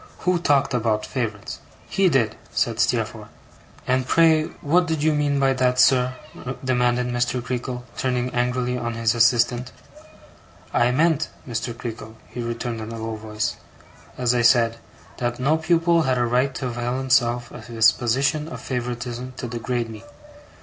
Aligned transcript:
'Who 0.21 0.39
talked 0.39 0.73
about 0.73 1.05
favourites?' 1.05 1.59
'He 1.87 2.09
did,' 2.09 2.35
said 2.49 2.79
Steerforth. 2.79 3.27
'And 3.85 4.07
pray, 4.07 4.45
what 4.61 4.87
did 4.87 5.03
you 5.03 5.13
mean 5.13 5.39
by 5.39 5.53
that, 5.53 5.79
sir?' 5.79 6.15
demanded 6.65 7.05
Mr. 7.07 7.39
Creakle, 7.39 7.83
turning 7.99 8.33
angrily 8.33 8.79
on 8.79 8.95
his 8.95 9.13
assistant. 9.13 9.71
'I 10.73 10.89
meant, 10.89 11.29
Mr. 11.47 11.77
Creakle,' 11.77 12.15
he 12.27 12.41
returned 12.41 12.81
in 12.81 12.91
a 12.91 12.97
low 12.97 13.13
voice, 13.15 13.57
'as 14.17 14.33
I 14.33 14.41
said; 14.41 14.77
that 15.17 15.39
no 15.39 15.57
pupil 15.57 16.01
had 16.01 16.17
a 16.17 16.25
right 16.25 16.55
to 16.55 16.65
avail 16.65 16.97
himself 16.97 17.51
of 17.51 17.67
his 17.67 17.91
position 17.91 18.47
of 18.47 18.59
favouritism 18.59 19.33
to 19.37 19.47
degrade 19.47 19.87
me. 19.91 20.03